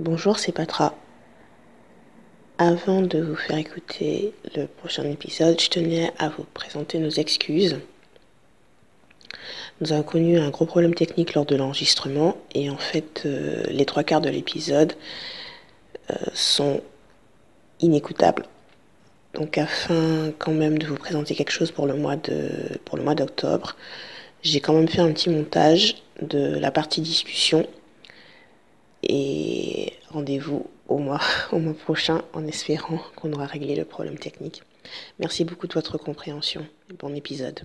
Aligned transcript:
Bonjour, 0.00 0.40
c'est 0.40 0.50
Patra. 0.50 0.92
Avant 2.58 3.00
de 3.00 3.20
vous 3.20 3.36
faire 3.36 3.58
écouter 3.58 4.34
le 4.56 4.66
prochain 4.66 5.04
épisode, 5.04 5.60
je 5.60 5.68
tenais 5.70 6.10
à 6.18 6.30
vous 6.30 6.42
présenter 6.52 6.98
nos 6.98 7.10
excuses. 7.10 7.78
Nous 9.80 9.92
avons 9.92 10.02
connu 10.02 10.36
un 10.36 10.50
gros 10.50 10.66
problème 10.66 10.96
technique 10.96 11.34
lors 11.34 11.46
de 11.46 11.54
l'enregistrement 11.54 12.36
et 12.56 12.70
en 12.70 12.76
fait 12.76 13.22
euh, 13.24 13.62
les 13.68 13.84
trois 13.84 14.02
quarts 14.02 14.20
de 14.20 14.28
l'épisode 14.28 14.94
euh, 16.10 16.16
sont 16.32 16.80
inécoutables. 17.78 18.46
Donc 19.34 19.58
afin 19.58 20.32
quand 20.40 20.54
même 20.54 20.76
de 20.76 20.88
vous 20.88 20.96
présenter 20.96 21.36
quelque 21.36 21.52
chose 21.52 21.70
pour 21.70 21.86
le 21.86 21.94
mois 21.94 22.16
de 22.16 22.50
pour 22.84 22.96
le 22.96 23.04
mois 23.04 23.14
d'octobre, 23.14 23.76
j'ai 24.42 24.58
quand 24.58 24.72
même 24.72 24.88
fait 24.88 25.02
un 25.02 25.12
petit 25.12 25.30
montage 25.30 26.02
de 26.20 26.58
la 26.58 26.72
partie 26.72 27.00
discussion 27.00 27.64
et 29.08 29.92
rendez-vous 30.10 30.66
au 30.88 30.98
mois, 30.98 31.20
au 31.52 31.58
mois 31.58 31.74
prochain 31.74 32.22
en 32.32 32.46
espérant 32.46 32.98
qu'on 33.16 33.32
aura 33.32 33.46
réglé 33.46 33.74
le 33.74 33.84
problème 33.84 34.18
technique. 34.18 34.62
Merci 35.18 35.44
beaucoup 35.44 35.66
de 35.66 35.74
votre 35.74 35.98
compréhension 35.98 36.66
bon 36.98 37.14
épisode. 37.14 37.60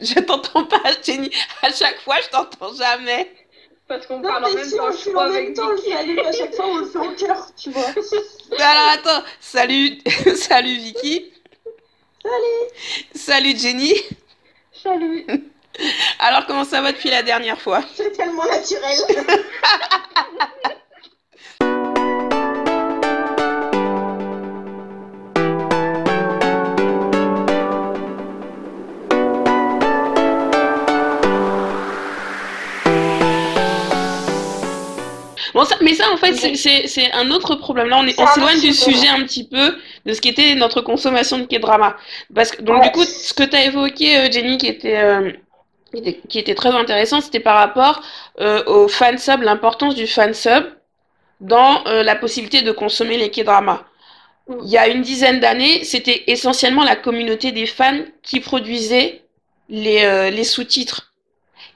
Je 0.00 0.18
t'entends 0.20 0.64
pas, 0.64 0.80
Jenny. 1.04 1.30
À 1.62 1.72
chaque 1.72 1.98
fois, 2.00 2.16
je 2.22 2.28
t'entends 2.30 2.74
jamais. 2.74 3.30
Parce 3.88 4.06
qu'on 4.06 4.22
parle 4.22 4.44
en 4.44 4.54
même 4.54 4.70
temps, 4.70 4.92
je 4.92 5.10
crois, 5.10 5.24
avec 5.24 5.54
temps, 5.54 5.76
salut, 5.76 6.18
à 6.20 6.32
chaque 6.32 6.54
fois, 6.54 6.66
on 6.66 6.78
le 6.78 6.86
fait 6.86 6.98
en 6.98 7.14
cœur, 7.14 7.54
tu 7.56 7.70
vois. 7.70 7.88
alors, 8.58 8.88
attends. 8.94 9.24
Salut, 9.40 9.98
salut 10.36 10.76
Vicky. 10.78 11.32
Salut. 12.22 12.70
Salut 13.14 13.56
Jenny. 13.56 13.94
Salut. 14.72 15.26
Alors, 16.18 16.46
comment 16.46 16.64
ça 16.64 16.80
va 16.80 16.92
depuis 16.92 17.10
la 17.10 17.22
dernière 17.22 17.60
fois? 17.60 17.82
C'est 17.94 18.12
tellement 18.12 18.44
naturel. 18.46 18.96
Bon, 35.54 35.64
ça, 35.66 35.76
mais 35.82 35.92
ça, 35.94 36.10
en 36.12 36.16
fait, 36.16 36.34
c'est 36.56 37.12
un 37.12 37.30
autre 37.30 37.56
problème. 37.56 37.88
Là, 37.88 38.02
on 38.16 38.26
s'éloigne 38.26 38.60
du 38.60 38.72
sujet 38.72 39.08
un 39.08 39.22
petit 39.24 39.46
peu 39.46 39.76
de 40.06 40.14
ce 40.14 40.20
qui 40.20 40.28
était 40.28 40.54
notre 40.54 40.80
consommation 40.80 41.38
de 41.38 41.44
K-drama. 41.44 41.96
Parce 42.34 42.52
que, 42.52 42.62
donc, 42.62 42.78
Ouais. 42.80 42.86
du 42.86 42.92
coup, 42.92 43.04
ce 43.04 43.34
que 43.34 43.42
tu 43.42 43.54
as 43.56 43.66
évoqué, 43.66 44.16
euh, 44.16 44.30
Jenny, 44.30 44.56
qui 44.56 44.66
était, 44.68 44.96
euh, 44.96 45.30
qui 46.28 46.38
était, 46.38 46.54
très 46.54 46.70
intéressant, 46.70 47.20
c'était 47.20 47.40
par 47.40 47.56
rapport 47.56 48.02
euh, 48.40 48.62
au 48.66 48.88
fansub, 48.88 49.42
l'importance 49.42 49.94
du 49.94 50.06
fansub 50.06 50.64
dans 51.40 51.84
euh, 51.86 52.02
la 52.02 52.16
possibilité 52.16 52.62
de 52.62 52.72
consommer 52.72 53.18
les 53.18 53.30
K-dramas. 53.30 53.84
Mm. 54.48 54.54
Il 54.64 54.70
y 54.70 54.78
a 54.78 54.88
une 54.88 55.02
dizaine 55.02 55.40
d'années, 55.40 55.84
c'était 55.84 56.24
essentiellement 56.28 56.84
la 56.84 56.96
communauté 56.96 57.52
des 57.52 57.66
fans 57.66 58.00
qui 58.22 58.40
produisait 58.40 59.22
les, 59.68 60.04
euh, 60.04 60.30
les 60.30 60.44
sous-titres. 60.44 61.12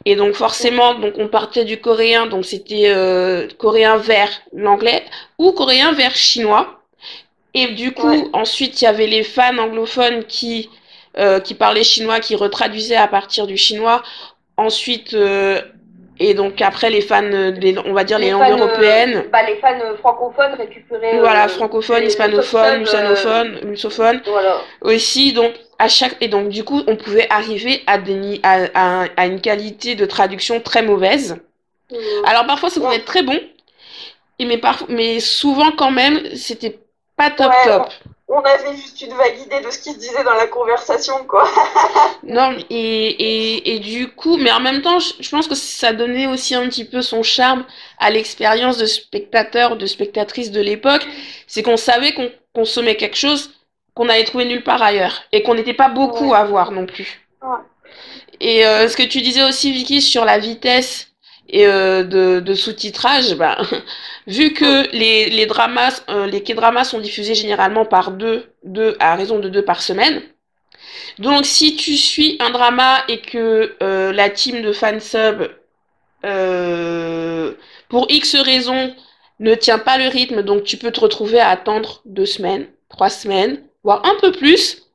Et 0.04 0.14
donc 0.14 0.34
forcément, 0.34 0.94
donc 0.94 1.14
on 1.18 1.28
partait 1.28 1.64
du 1.64 1.80
coréen, 1.80 2.26
donc 2.26 2.44
c'était 2.44 2.88
euh, 2.88 3.48
coréen 3.58 3.96
vers 3.96 4.30
l'anglais 4.52 5.04
ou 5.38 5.52
coréen 5.52 5.92
vers 5.92 6.14
chinois. 6.14 6.80
Et 7.54 7.68
du 7.68 7.92
coup, 7.92 8.08
Ouais. 8.08 8.24
ensuite, 8.32 8.80
il 8.80 8.84
y 8.84 8.88
avait 8.88 9.06
les 9.06 9.24
fans 9.24 9.58
anglophones 9.58 10.24
qui 10.24 10.68
euh, 11.18 11.40
qui 11.40 11.54
parlaient 11.54 11.84
chinois, 11.84 12.20
qui 12.20 12.36
retraduisaient 12.36 12.96
à 12.96 13.08
partir 13.08 13.46
du 13.46 13.56
chinois. 13.56 14.02
Ensuite, 14.56 15.12
euh, 15.14 15.60
et 16.18 16.32
donc 16.34 16.62
après 16.62 16.88
les 16.90 17.02
fans, 17.02 17.22
euh, 17.24 17.50
les- 17.50 17.76
on 17.78 17.92
va 17.92 18.04
dire 18.04 18.18
les, 18.18 18.26
Les 18.26 18.30
langues 18.32 18.42
fans, 18.42 18.52
euh, 18.52 18.56
européennes. 18.66 19.24
Bah, 19.30 19.42
les 19.46 19.56
fans 19.56 19.78
euh, 19.82 19.96
francophones 19.98 20.54
récupéraient. 20.54 21.18
Voilà, 21.18 21.46
francophones, 21.48 22.04
hispanophones, 22.04 22.70
subs, 22.72 22.80
lussanophones, 22.80 23.58
lussophones 23.64 24.20
Voilà. 24.26 24.56
aussi 24.80 25.32
donc 25.34 25.52
à 25.78 25.88
chaque 25.88 26.16
et 26.22 26.28
donc 26.28 26.48
du 26.48 26.64
coup 26.64 26.80
on 26.86 26.96
pouvait 26.96 27.26
arriver 27.28 27.82
à 27.86 27.98
des 27.98 28.40
à, 28.42 28.54
à- 28.74 29.06
à 29.14 29.26
une 29.26 29.42
qualité 29.42 29.94
de 29.94 30.06
traduction 30.06 30.58
très 30.60 30.80
mauvaise 30.82 31.36
alors 32.24 32.46
parfois 32.46 32.70
ça 32.70 32.76
pouvait 32.80 32.92
Ouais. 32.92 32.96
être 32.96 33.04
très 33.04 33.22
bon 33.22 33.38
mais 34.40 34.56
parfois 34.56 34.86
mais 34.90 35.20
souvent 35.20 35.70
quand 35.72 35.90
même 35.90 36.34
c'était 36.34 36.78
pas 37.14 37.28
top 37.30 37.48
Ouais. 37.50 37.64
top 37.70 37.88
On 38.06 38.15
avait 38.28 38.76
juste 38.76 39.00
une 39.00 39.14
vague 39.14 39.38
idée 39.40 39.60
de 39.60 39.70
ce 39.70 39.78
qui 39.78 39.92
se 39.92 39.98
disait 39.98 40.24
dans 40.24 40.34
la 40.34 40.46
conversation, 40.46 41.24
quoi. 41.28 41.48
non 42.24 42.56
et, 42.70 42.74
et, 42.74 43.74
et 43.74 43.78
du 43.78 44.08
coup 44.08 44.36
mais 44.36 44.50
en 44.50 44.60
même 44.60 44.82
temps 44.82 44.98
je, 44.98 45.12
je 45.20 45.28
pense 45.30 45.46
que 45.46 45.54
ça 45.54 45.92
donnait 45.92 46.26
aussi 46.26 46.54
un 46.54 46.68
petit 46.68 46.84
peu 46.84 47.02
son 47.02 47.22
charme 47.22 47.64
à 47.98 48.10
l'expérience 48.10 48.78
de 48.78 48.86
spectateur 48.86 49.76
de 49.76 49.86
spectatrice 49.86 50.50
de 50.50 50.60
l'époque 50.60 51.06
c'est 51.46 51.62
qu'on 51.62 51.76
savait 51.76 52.14
qu'on 52.14 52.30
consommait 52.54 52.96
quelque 52.96 53.16
chose 53.16 53.52
qu'on 53.94 54.08
allait 54.08 54.24
trouver 54.24 54.44
nulle 54.44 54.64
part 54.64 54.82
ailleurs 54.82 55.22
et 55.32 55.42
qu'on 55.42 55.54
n'était 55.54 55.72
pas 55.74 55.88
beaucoup 55.88 56.30
Ouais. 56.30 56.36
à 56.36 56.44
voir 56.44 56.72
non 56.72 56.86
plus 56.86 57.20
Ouais. 57.42 57.58
Et 58.40 58.66
euh, 58.66 58.88
ce 58.88 58.96
que 58.96 59.02
tu 59.04 59.22
disais 59.22 59.42
aussi, 59.44 59.72
Vicky, 59.72 60.02
sur 60.02 60.24
la 60.24 60.38
vitesse 60.38 61.08
et 61.48 61.66
euh, 61.66 62.40
de, 62.40 62.54
sous-titrage, 62.54 63.34
bah, 63.36 63.58
vu 64.26 64.52
que 64.52 64.90
les, 64.92 65.30
les 65.30 65.46
dramas, 65.46 66.02
euh, 66.08 66.26
les 66.26 66.42
K-dramas 66.42 66.84
sont 66.84 67.00
diffusés 67.00 67.34
généralement 67.34 67.84
par 67.84 68.10
deux, 68.10 68.46
deux, 68.64 68.96
à 69.00 69.14
raison 69.14 69.38
de 69.38 69.48
deux 69.48 69.64
par 69.64 69.82
semaine. 69.82 70.22
Donc, 71.18 71.46
si 71.46 71.76
tu 71.76 71.96
suis 71.96 72.36
un 72.40 72.50
drama 72.50 73.02
et 73.08 73.20
que 73.20 73.74
euh, 73.82 74.12
la 74.12 74.30
team 74.30 74.62
de 74.62 74.72
fansub, 74.72 75.48
pour 77.88 78.06
X 78.10 78.34
raisons, 78.36 78.94
ne 79.38 79.54
tient 79.54 79.78
pas 79.78 79.98
le 79.98 80.08
rythme, 80.08 80.42
donc 80.42 80.64
tu 80.64 80.76
peux 80.76 80.90
te 80.90 81.00
retrouver 81.00 81.38
à 81.38 81.50
attendre 81.50 82.00
deux 82.04 82.26
semaines, 82.26 82.66
trois 82.88 83.10
semaines, 83.10 83.62
voire 83.84 84.04
un 84.04 84.16
peu 84.20 84.32
plus, 84.32 84.86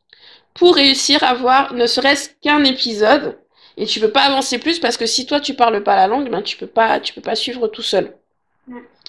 pour 0.54 0.76
réussir 0.76 1.24
à 1.24 1.34
voir 1.34 1.74
ne 1.74 1.86
serait-ce 1.86 2.30
qu'un 2.42 2.64
épisode. 2.64 3.38
Et 3.78 3.86
tu 3.86 4.00
peux 4.00 4.12
pas 4.12 4.22
avancer 4.24 4.60
plus 4.60 4.80
parce 4.80 4.98
que 4.98 5.06
si 5.06 5.26
toi 5.26 5.40
tu 5.40 5.54
parles 5.56 5.84
pas 5.84 5.96
la 5.96 6.08
langue, 6.08 6.30
ben 6.30 6.42
tu 6.42 6.58
peux 6.58 6.68
pas, 6.68 7.00
tu 7.00 7.14
peux 7.14 7.22
pas 7.22 7.36
suivre 7.36 7.68
tout 7.68 7.82
seul. 7.82 8.14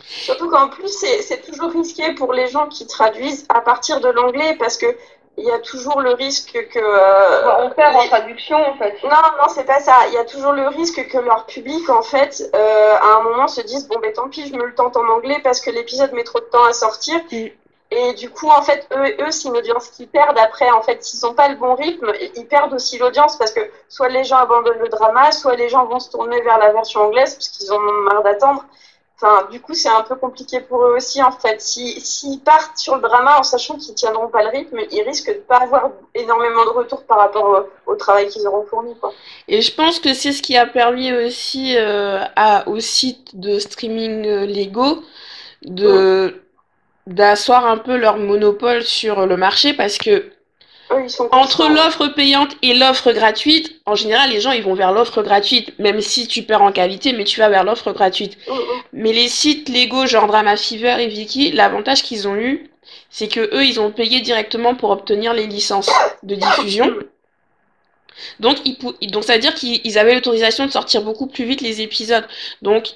Surtout 0.04 0.48
qu'en 0.48 0.68
plus, 0.68 0.88
c'est 0.88 1.22
c'est 1.22 1.42
toujours 1.42 1.70
risqué 1.70 2.14
pour 2.14 2.32
les 2.32 2.48
gens 2.48 2.68
qui 2.68 2.86
traduisent 2.86 3.46
à 3.48 3.60
partir 3.60 4.00
de 4.00 4.08
l'anglais 4.08 4.56
parce 4.58 4.76
que 4.76 4.86
il 5.38 5.44
y 5.44 5.50
a 5.50 5.58
toujours 5.60 6.00
le 6.00 6.10
risque 6.12 6.52
que. 6.68 6.78
euh, 6.78 7.42
Bah, 7.44 7.60
on 7.62 7.70
perd 7.70 7.96
en 7.96 8.06
traduction, 8.06 8.56
en 8.56 8.74
fait. 8.76 8.94
Non, 9.02 9.10
non, 9.10 9.48
c'est 9.48 9.64
pas 9.64 9.80
ça. 9.80 9.96
Il 10.08 10.14
y 10.14 10.18
a 10.18 10.24
toujours 10.24 10.52
le 10.52 10.68
risque 10.68 11.06
que 11.08 11.18
leur 11.18 11.46
public, 11.46 11.88
en 11.88 12.02
fait, 12.02 12.42
euh, 12.54 12.94
à 13.00 13.16
un 13.18 13.22
moment 13.22 13.48
se 13.48 13.62
dise 13.62 13.88
bon, 13.88 13.98
ben 14.00 14.12
tant 14.12 14.28
pis, 14.28 14.46
je 14.46 14.54
me 14.54 14.66
le 14.66 14.74
tente 14.74 14.96
en 14.96 15.08
anglais 15.08 15.40
parce 15.42 15.60
que 15.60 15.70
l'épisode 15.70 16.12
met 16.12 16.24
trop 16.24 16.40
de 16.40 16.44
temps 16.46 16.64
à 16.64 16.72
sortir. 16.74 17.18
Mm. 17.30 17.46
Et 17.94 18.14
du 18.14 18.30
coup, 18.30 18.48
en 18.48 18.62
fait, 18.62 18.86
eux, 18.96 19.14
eux 19.24 19.30
c'est 19.30 19.48
une 19.48 19.56
audience 19.56 19.88
qu'ils 19.88 20.08
perdent 20.08 20.38
après. 20.38 20.70
En 20.70 20.82
fait, 20.82 21.02
s'ils 21.04 21.20
n'ont 21.24 21.34
pas 21.34 21.48
le 21.48 21.56
bon 21.56 21.74
rythme, 21.74 22.10
ils 22.36 22.46
perdent 22.46 22.72
aussi 22.72 22.96
l'audience 22.98 23.36
parce 23.36 23.52
que 23.52 23.60
soit 23.88 24.08
les 24.08 24.24
gens 24.24 24.38
abandonnent 24.38 24.78
le 24.78 24.88
drama, 24.88 25.30
soit 25.32 25.56
les 25.56 25.68
gens 25.68 25.84
vont 25.86 26.00
se 26.00 26.10
tourner 26.10 26.40
vers 26.42 26.58
la 26.58 26.72
version 26.72 27.00
anglaise 27.02 27.34
parce 27.34 27.48
qu'ils 27.50 27.70
en 27.70 27.76
ont 27.76 27.92
marre 28.08 28.22
d'attendre. 28.22 28.64
Enfin, 29.24 29.46
du 29.52 29.60
coup, 29.60 29.74
c'est 29.74 29.88
un 29.90 30.02
peu 30.02 30.16
compliqué 30.16 30.58
pour 30.60 30.82
eux 30.84 30.94
aussi, 30.96 31.22
en 31.22 31.30
fait. 31.30 31.60
Si- 31.60 32.00
S'ils 32.00 32.40
partent 32.40 32.76
sur 32.76 32.96
le 32.96 33.02
drama 33.02 33.38
en 33.38 33.42
sachant 33.44 33.76
qu'ils 33.76 33.94
tiendront 33.94 34.28
pas 34.28 34.42
le 34.42 34.48
rythme, 34.48 34.78
ils 34.90 35.02
risquent 35.02 35.28
de 35.38 35.42
pas 35.52 35.58
avoir 35.58 35.90
énormément 36.14 36.64
de 36.64 36.70
retour 36.70 37.04
par 37.04 37.18
rapport 37.18 37.68
au, 37.86 37.92
au 37.92 37.94
travail 37.96 38.28
qu'ils 38.30 38.44
auront 38.48 38.64
fourni, 38.66 38.96
quoi. 39.00 39.12
Et 39.46 39.60
je 39.62 39.72
pense 39.72 40.00
que 40.00 40.12
c'est 40.14 40.32
ce 40.32 40.42
qui 40.42 40.56
a 40.56 40.66
permis 40.66 41.12
aussi 41.12 41.76
euh, 41.76 42.24
à, 42.36 42.66
aux 42.68 42.80
sites 42.80 43.38
de 43.38 43.58
streaming 43.60 44.26
euh, 44.26 44.46
légaux 44.46 44.96
de 45.62 46.42
d'asseoir 47.06 47.66
un 47.66 47.78
peu 47.78 47.96
leur 47.96 48.16
monopole 48.16 48.82
sur 48.82 49.26
le 49.26 49.36
marché 49.36 49.72
parce 49.74 49.98
que 49.98 50.32
entre 51.30 51.68
l'offre 51.68 52.08
payante 52.08 52.54
et 52.60 52.74
l'offre 52.74 53.12
gratuite, 53.12 53.80
en 53.86 53.94
général 53.94 54.30
les 54.30 54.40
gens 54.40 54.52
ils 54.52 54.62
vont 54.62 54.74
vers 54.74 54.92
l'offre 54.92 55.22
gratuite, 55.22 55.78
même 55.78 56.00
si 56.00 56.28
tu 56.28 56.42
perds 56.42 56.62
en 56.62 56.72
qualité, 56.72 57.12
mais 57.12 57.24
tu 57.24 57.40
vas 57.40 57.48
vers 57.48 57.64
l'offre 57.64 57.92
gratuite. 57.92 58.36
Mm, 58.46 58.52
mm. 58.52 58.58
Mais 58.92 59.12
les 59.12 59.28
sites 59.28 59.68
légaux, 59.68 60.06
genre 60.06 60.26
Drama 60.26 60.56
Fever 60.56 60.96
et 61.00 61.08
Viki, 61.08 61.52
l'avantage 61.52 62.02
qu'ils 62.02 62.28
ont 62.28 62.36
eu, 62.36 62.70
c'est 63.10 63.28
que 63.28 63.40
eux, 63.54 63.64
ils 63.64 63.80
ont 63.80 63.90
payé 63.90 64.20
directement 64.20 64.74
pour 64.74 64.90
obtenir 64.90 65.32
les 65.34 65.46
licences 65.46 65.90
de 66.22 66.34
diffusion. 66.34 66.92
Donc, 68.40 68.58
ils 68.64 69.10
donc 69.10 69.24
ça 69.24 69.34
veut 69.34 69.40
dire 69.40 69.54
qu'ils 69.54 69.80
ils 69.84 69.98
avaient 69.98 70.14
l'autorisation 70.14 70.66
de 70.66 70.70
sortir 70.70 71.02
beaucoup 71.02 71.26
plus 71.26 71.44
vite 71.44 71.60
les 71.60 71.80
épisodes. 71.80 72.26
Donc, 72.60 72.88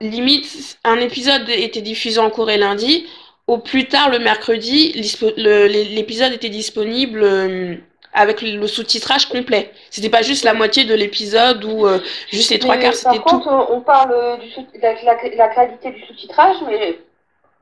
limite, 0.00 0.78
un 0.84 0.98
épisode 0.98 1.48
était 1.48 1.82
diffusé 1.82 2.18
en 2.18 2.30
Corée 2.30 2.58
lundi. 2.58 3.06
Au 3.48 3.58
plus 3.58 3.86
tard, 3.88 4.10
le 4.10 4.18
mercredi, 4.18 4.92
l'épisode 4.96 6.32
était 6.32 6.48
disponible 6.48 7.22
euh, 7.22 7.74
avec 8.12 8.40
le 8.42 8.66
sous-titrage 8.66 9.26
complet. 9.28 9.70
C'était 9.90 10.08
pas 10.10 10.22
juste 10.22 10.44
la 10.44 10.54
moitié 10.54 10.84
de 10.84 10.94
l'épisode 10.94 11.64
ou 11.64 11.86
euh, 11.86 11.98
juste 12.30 12.50
les 12.50 12.58
trois 12.58 12.76
quarts, 12.76 12.94
c'était 12.94 13.18
Par 13.18 13.24
tout. 13.24 13.40
contre, 13.40 13.66
on 13.70 13.80
parle 13.80 14.10
de 14.10 14.80
la, 14.80 14.94
la- 15.02 15.36
la 15.36 15.48
qualité 15.48 15.90
du 15.90 16.02
sous-titrage, 16.06 16.56
mais 16.66 16.98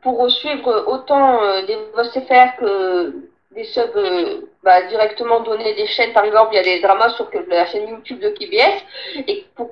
pour 0.02 0.30
suivre 0.30 0.84
autant 0.86 1.42
euh, 1.42 1.66
des 1.66 1.76
VOSTFR 1.94 2.56
que 2.58 3.14
des 3.54 3.64
subs 3.64 3.80
euh, 3.96 4.40
bah, 4.62 4.82
directement 4.88 5.40
donnés 5.40 5.74
des 5.74 5.86
chaînes, 5.86 6.12
par 6.12 6.24
exemple, 6.24 6.50
il 6.52 6.56
y 6.56 6.60
a 6.60 6.62
des 6.62 6.80
dramas 6.80 7.10
sur 7.16 7.30
que- 7.30 7.38
la 7.48 7.66
chaîne 7.66 7.88
YouTube 7.88 8.20
de 8.20 8.28
KBS, 8.30 9.24
et 9.28 9.44
pour 9.56 9.70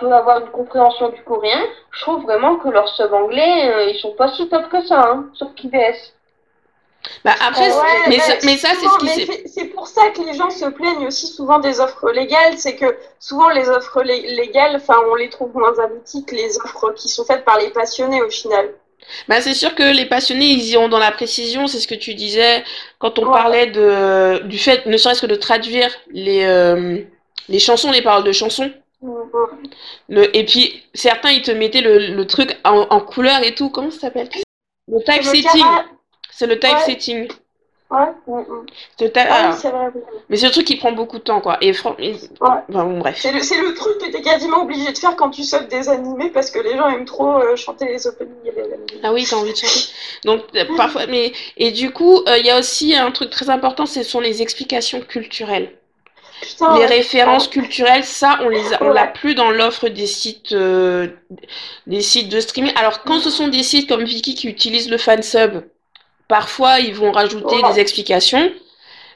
peut 0.00 0.12
avoir 0.12 0.40
une 0.40 0.50
compréhension 0.50 1.10
du 1.10 1.22
coréen, 1.22 1.62
je 1.92 2.00
trouve 2.00 2.22
vraiment 2.22 2.56
que 2.56 2.68
leurs 2.68 2.88
subs 2.96 3.12
anglais, 3.12 3.70
euh, 3.70 3.84
ils 3.90 3.98
sont 4.00 4.12
pas 4.12 4.32
si 4.32 4.48
top 4.48 4.68
que 4.70 4.84
ça, 4.86 5.00
hein, 5.12 5.26
sauf 5.34 5.48
KBS. 5.54 6.14
Bah 7.24 7.32
après, 7.40 7.70
Ouais, 7.70 7.82
mais, 8.08 8.18
bah, 8.18 8.22
ça- 8.24 8.34
mais 8.44 8.56
ça, 8.58 8.68
c'est 8.78 8.86
ce 8.86 8.98
qui 8.98 9.08
c'est- 9.08 9.48
C'est 9.48 9.64
pour 9.66 9.86
ça 9.88 10.10
que 10.10 10.20
les 10.20 10.34
gens 10.34 10.50
se 10.50 10.66
plaignent 10.66 11.06
aussi 11.06 11.26
souvent 11.28 11.58
des 11.58 11.80
offres 11.80 12.10
légales, 12.10 12.58
c'est 12.58 12.76
que 12.76 12.94
souvent 13.18 13.48
les 13.48 13.68
offres 13.70 14.02
lé- 14.02 14.34
légales, 14.34 14.76
enfin, 14.76 14.96
on 15.10 15.14
les 15.14 15.30
trouve 15.30 15.54
moins 15.54 15.78
abouties 15.78 16.24
que 16.26 16.34
les 16.34 16.58
offres 16.58 16.92
qui 16.94 17.08
sont 17.08 17.24
faites 17.24 17.44
par 17.44 17.58
les 17.58 17.70
passionnés 17.70 18.20
au 18.22 18.28
final. 18.28 18.68
Bah, 19.28 19.40
c'est 19.40 19.54
sûr 19.54 19.74
que 19.74 19.82
les 19.82 20.04
passionnés, 20.04 20.44
ils 20.50 20.64
iront 20.72 20.88
dans 20.88 20.98
la 20.98 21.10
précision, 21.10 21.66
c'est 21.66 21.80
ce 21.80 21.88
que 21.88 21.94
tu 21.94 22.14
disais 22.14 22.62
quand 22.98 23.18
on 23.18 23.26
Ouais. 23.26 23.32
parlait 23.32 23.66
de, 23.68 24.40
du 24.44 24.58
fait, 24.58 24.84
ne 24.84 24.96
serait-ce 24.98 25.22
que 25.22 25.26
de 25.26 25.36
traduire 25.36 25.90
les, 26.10 26.44
euh, 26.44 26.98
les 27.48 27.58
chansons, 27.58 27.90
les 27.92 28.02
paroles 28.02 28.24
de 28.24 28.32
chansons. 28.32 28.70
Le, 30.08 30.36
et 30.36 30.44
puis, 30.44 30.82
certains, 30.94 31.30
ils 31.30 31.42
te 31.42 31.50
mettaient 31.50 31.80
le, 31.80 32.14
le 32.14 32.26
truc 32.26 32.56
en, 32.64 32.86
en 32.90 33.00
couleur 33.00 33.42
et 33.42 33.54
tout. 33.54 33.70
Comment 33.70 33.90
ça 33.90 34.00
s'appelle? 34.00 34.28
Le 34.88 34.98
type 35.04 35.22
setting. 35.22 35.64
C'est 36.30 36.46
le 36.46 36.58
type 36.58 36.70
Ouais. 36.72 36.80
setting. 36.80 37.28
Ouais. 37.90 38.06
C'est 38.96 39.16
Ah 39.16 39.50
oui, 39.64 40.00
mais 40.28 40.36
c'est 40.36 40.46
le 40.46 40.52
truc 40.52 40.64
qui 40.64 40.76
prend 40.76 40.92
beaucoup 40.92 41.18
de 41.18 41.24
temps, 41.24 41.40
quoi. 41.40 41.58
Et, 41.60 41.72
fran- 41.72 41.96
et- 41.98 42.14
enfin, 42.40 42.62
bon, 42.68 42.98
bref. 43.00 43.18
C'est 43.18 43.32
le, 43.32 43.74
truc 43.74 43.98
que 43.98 44.12
t'es 44.12 44.22
quasiment 44.22 44.62
obligé 44.62 44.92
de 44.92 44.96
faire 44.96 45.16
quand 45.16 45.30
tu 45.30 45.42
subs 45.42 45.66
des 45.68 45.88
animés 45.88 46.30
parce 46.30 46.52
que 46.52 46.60
les 46.60 46.76
gens 46.76 46.88
aiment 46.88 47.04
trop 47.04 47.38
euh, 47.38 47.56
chanter 47.56 47.86
les 47.86 48.06
openings 48.06 48.30
et 48.44 48.52
les 48.52 48.62
animés. 48.62 49.00
Ah 49.02 49.12
oui, 49.12 49.26
t'as 49.28 49.36
envie 49.36 49.50
de 49.52 49.56
chanter. 49.56 49.88
Donc, 50.24 50.42
euh, 50.54 50.64
parfois, 50.76 51.06
mais, 51.08 51.32
et 51.56 51.72
du 51.72 51.90
coup, 51.90 52.18
euh, 52.28 52.38
il 52.38 52.46
y 52.46 52.50
a 52.50 52.60
aussi 52.60 52.94
un 52.94 53.10
truc 53.10 53.30
très 53.30 53.50
important, 53.50 53.86
ce 53.86 54.04
sont 54.04 54.20
les 54.20 54.40
explications 54.40 55.00
culturelles. 55.00 55.72
Putain, 56.52 56.74
les 56.74 56.80
ouais. 56.80 56.86
références 56.86 57.48
culturelles, 57.48 58.04
ça, 58.04 58.38
on 58.42 58.48
les 58.48 58.72
a- 58.74 58.82
on 58.82 58.88
Ouais. 58.88 58.94
l'a 58.94 59.06
plus 59.06 59.34
dans 59.34 59.50
l'offre 59.50 59.88
des 59.88 60.06
sites, 60.06 60.52
euh, 60.52 61.08
des 61.86 62.00
sites 62.00 62.28
de 62.28 62.40
streaming. 62.40 62.72
Alors, 62.76 63.02
quand 63.04 63.18
ce 63.20 63.30
sont 63.30 63.48
des 63.48 63.62
sites 63.62 63.88
comme 63.88 64.04
Viki 64.04 64.34
qui 64.34 64.48
utilisent 64.48 64.90
le 64.90 64.98
fansub, 64.98 65.62
parfois 66.28 66.78
ils 66.80 66.94
vont 66.94 67.12
rajouter 67.12 67.56
Ouais. 67.62 67.72
des 67.72 67.80
explications. 67.80 68.50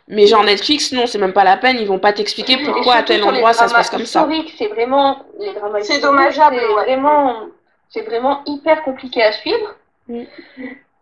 Mais 0.06 0.26
genre 0.26 0.44
Netflix, 0.44 0.92
non, 0.92 1.06
c'est 1.06 1.16
même 1.18 1.32
pas 1.32 1.44
la 1.44 1.56
peine, 1.56 1.78
ils 1.80 1.86
vont 1.86 1.98
pas 1.98 2.12
t'expliquer 2.12 2.58
pourquoi 2.58 2.96
à 2.96 3.02
tel 3.02 3.24
endroit 3.24 3.54
ça 3.54 3.68
se 3.68 3.74
passe 3.74 3.88
comme 3.88 4.04
ça. 4.04 4.28
C'est 4.58 4.66
vraiment 4.68 5.24
les 5.40 5.52
dramas 5.54 5.80
C'est 5.80 6.00
dommageable, 6.00 6.56
C'est 6.60 6.66
ouais. 6.74 6.82
vraiment, 6.84 7.36
c'est 7.88 8.02
vraiment 8.02 8.42
hyper 8.46 8.82
compliqué 8.82 9.22
à 9.22 9.32
suivre. 9.32 9.74
Mm. 10.08 10.24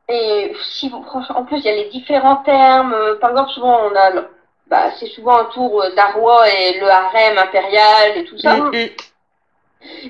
Et 0.08 0.52
si 0.70 0.88
vous, 0.88 1.04
en 1.34 1.44
plus 1.44 1.58
il 1.58 1.64
y 1.64 1.68
a 1.68 1.74
les 1.74 1.88
différents 1.88 2.36
termes. 2.36 2.92
euh, 2.92 3.16
Par 3.18 3.30
exemple, 3.30 3.50
souvent 3.50 3.80
on 3.90 3.96
a, 3.96 4.10
bah, 4.72 4.90
c'est 4.98 5.08
souvent 5.08 5.36
un 5.36 5.44
tour 5.56 5.82
euh, 5.82 5.94
d'Arwa 5.94 6.48
et 6.48 6.80
le 6.80 6.88
harem 6.88 7.36
impérial 7.36 8.16
et 8.16 8.24
tout 8.24 8.38
ça. 8.38 8.56
Mm. 8.56 8.72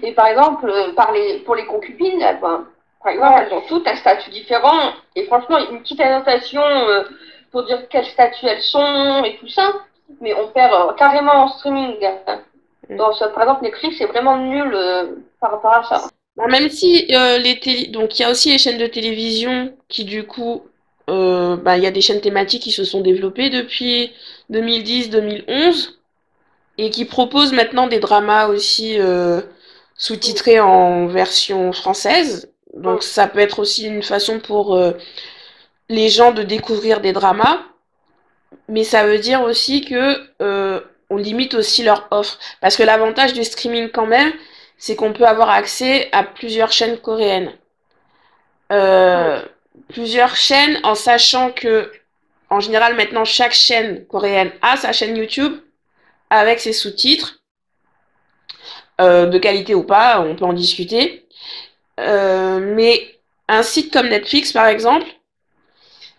Et 0.05 0.13
par 0.13 0.29
exemple, 0.29 0.71
euh, 0.71 0.93
par 0.93 1.11
les, 1.11 1.41
pour 1.41 1.57
les 1.57 1.67
concubines, 1.67 2.21
là, 2.21 2.35
ben, 2.35 2.67
par 3.03 3.13
exemple, 3.13 3.35
Ouais. 3.35 3.45
elles 3.45 3.55
ont 3.55 3.63
toutes 3.63 3.89
un 3.89 3.97
statut 3.97 4.31
différent. 4.31 4.93
Et 5.17 5.25
franchement, 5.25 5.59
une 5.69 5.81
petite 5.83 6.01
annotation 6.01 6.63
euh, 6.63 7.03
pour 7.51 7.65
dire 7.65 7.81
quel 7.91 8.07
statut 8.07 8.47
elles 8.47 8.63
sont 8.63 9.25
et 9.25 9.37
tout 9.39 9.49
ça. 9.49 9.73
Mais 10.21 10.33
on 10.33 10.47
perd 10.47 10.73
euh, 10.73 10.93
carrément 10.93 11.33
en 11.33 11.49
streaming. 11.49 11.97
Mm. 12.89 12.97
Donc, 12.97 13.17
ça, 13.17 13.31
par 13.31 13.43
exemple, 13.43 13.65
Netflix 13.65 14.01
est 14.01 14.07
vraiment 14.07 14.37
nul 14.37 14.71
euh, 14.73 15.07
par 15.41 15.51
rapport 15.51 15.75
à 15.75 15.83
ça. 15.83 16.09
Bon, 16.37 16.47
même 16.47 16.71
si 16.71 17.09
les 17.09 17.59
télé... 17.59 17.89
donc 17.89 18.17
il 18.17 18.23
y 18.23 18.25
a 18.25 18.31
aussi 18.31 18.53
les 18.53 18.59
chaînes 18.59 18.79
de 18.79 18.87
télévision 18.87 19.75
qui 19.89 20.05
du 20.05 20.25
coup 20.25 20.63
euh, 21.11 21.57
bah, 21.57 21.77
il 21.77 21.83
y 21.83 21.87
a 21.87 21.91
des 21.91 22.01
chaînes 22.01 22.21
thématiques 22.21 22.63
qui 22.63 22.73
se 22.73 22.85
sont 22.85 23.01
développées 23.01 23.51
depuis 23.51 24.13
2010-2011 24.51 25.95
et 26.79 26.91
qui 26.91 27.05
proposent 27.05 27.53
maintenant 27.53 27.87
des 27.87 27.99
dramas 28.01 28.47
aussi 28.49 28.99
euh, 28.99 29.41
sous-titrés 29.97 30.61
en 30.61 31.07
version 31.07 31.73
française. 31.73 32.51
Donc 32.75 33.03
ça 33.03 33.27
peut 33.27 33.41
être 33.41 33.59
aussi 33.59 33.87
une 33.87 34.03
façon 34.03 34.41
pour 34.41 34.75
euh, 34.75 34.93
les 35.89 36.09
gens 36.09 36.33
de 36.33 36.43
découvrir 36.43 37.01
des 37.01 37.13
dramas, 37.13 37.61
mais 38.69 38.85
ça 38.85 39.07
veut 39.07 39.19
dire 39.19 39.43
aussi 39.43 39.85
que 39.85 40.17
euh, 40.41 40.81
on 41.11 41.17
limite 41.17 41.55
aussi 41.55 41.83
leur 41.83 42.09
offre 42.11 42.39
parce 42.61 42.77
que 42.77 42.83
l'avantage 42.83 43.35
du 43.35 43.45
streaming 43.45 43.91
quand 43.91 44.07
même 44.07 44.33
c'est 44.79 44.97
qu'on 44.97 45.13
peut 45.13 45.27
avoir 45.27 45.51
accès 45.51 46.09
à 46.13 46.25
plusieurs 46.25 46.73
chaînes 46.73 46.99
coréennes. 46.99 47.53
Euh, 48.73 49.41
Plusieurs 49.89 50.37
chaînes 50.37 50.79
en 50.83 50.95
sachant 50.95 51.51
que, 51.51 51.91
en 52.51 52.61
général, 52.61 52.97
maintenant, 52.97 53.25
chaque 53.25 53.55
chaîne 53.55 54.07
coréenne 54.07 54.53
a 54.63 54.77
sa 54.77 54.93
chaîne 54.93 55.17
YouTube 55.17 55.55
avec 56.31 56.61
ses 56.61 56.73
sous-titres, 56.73 57.41
euh, 59.01 59.27
de 59.27 59.39
qualité 59.39 59.75
ou 59.75 59.85
pas, 59.85 60.21
on 60.21 60.35
peut 60.37 60.45
en 60.45 60.53
discuter. 60.53 61.27
Euh, 62.01 62.59
mais 62.75 63.19
un 63.49 63.63
site 63.63 63.93
comme 63.93 64.09
Netflix, 64.09 64.53
par 64.53 64.67
exemple, 64.67 65.07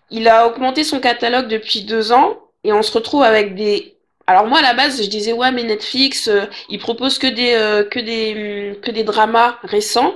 il 0.10 0.28
a 0.28 0.48
augmenté 0.48 0.84
son 0.84 1.00
catalogue 1.00 1.48
depuis 1.48 1.84
deux 1.84 2.12
ans 2.12 2.38
et 2.64 2.72
on 2.72 2.84
se 2.84 2.92
retrouve 2.92 3.24
avec 3.24 3.56
des 3.56 3.98
alors 4.28 4.46
moi 4.46 4.60
à 4.60 4.62
la 4.62 4.74
base 4.74 5.02
je 5.02 5.10
disais 5.10 5.34
ouais 5.34 5.52
mais 5.52 5.64
Netflix 5.64 6.28
euh, 6.28 6.46
il 6.70 6.80
propose 6.80 7.18
que 7.18 7.28
des 7.28 7.54
euh, 7.54 7.84
que 7.84 8.00
des 8.00 8.80
que 8.82 8.92
des 8.92 9.04
dramas 9.04 9.58
récents 9.64 10.14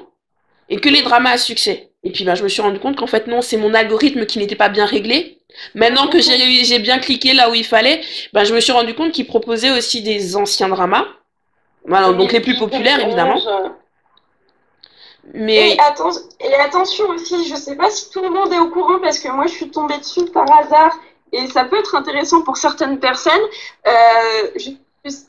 et 0.69 0.77
que 0.79 0.89
les 0.89 1.01
dramas 1.01 1.31
à 1.31 1.37
succès. 1.37 1.86
Et 2.03 2.11
puis 2.11 2.23
bah 2.23 2.35
je 2.35 2.43
me 2.43 2.47
suis 2.47 2.61
rendu 2.61 2.79
compte 2.79 2.95
qu'en 2.95 3.07
fait 3.07 3.27
non, 3.27 3.41
c'est 3.41 3.57
mon 3.57 3.73
algorithme 3.73 4.25
qui 4.25 4.39
n'était 4.39 4.55
pas 4.55 4.69
bien 4.69 4.85
réglé. 4.85 5.39
Maintenant 5.75 6.07
que 6.07 6.19
j'ai 6.19 6.79
bien 6.79 6.99
cliqué 6.99 7.33
là 7.33 7.49
où 7.49 7.55
il 7.55 7.65
fallait, 7.65 8.01
bah 8.33 8.43
je 8.43 8.53
me 8.53 8.59
suis 8.59 8.71
rendu 8.71 8.93
compte 8.93 9.11
qu'il 9.11 9.25
proposait 9.27 9.71
aussi 9.71 10.01
des 10.01 10.35
anciens 10.35 10.69
dramas. 10.69 11.05
Voilà, 11.85 12.13
donc 12.13 12.31
les 12.31 12.41
plus 12.41 12.57
populaires 12.57 12.99
évidemment. 13.01 13.41
Mais 15.33 15.71
Et, 15.73 15.77
atten- 15.77 16.21
et 16.39 16.53
attention 16.55 17.09
aussi, 17.09 17.47
je 17.49 17.55
sais 17.55 17.75
pas 17.75 17.89
si 17.89 18.09
tout 18.09 18.21
le 18.21 18.29
monde 18.29 18.51
est 18.53 18.59
au 18.59 18.69
courant 18.69 18.99
parce 18.99 19.19
que 19.19 19.27
moi 19.29 19.45
je 19.47 19.53
suis 19.53 19.69
tombée 19.69 19.97
dessus 19.97 20.25
par 20.31 20.45
hasard 20.57 20.97
et 21.33 21.47
ça 21.47 21.65
peut 21.65 21.77
être 21.79 21.95
intéressant 21.95 22.41
pour 22.43 22.55
certaines 22.57 22.99
personnes. 22.99 23.41
Euh, 23.87 23.91
je- 24.55 24.69